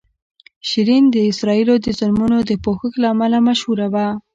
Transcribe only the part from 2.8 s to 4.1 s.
له امله مشهوره وه.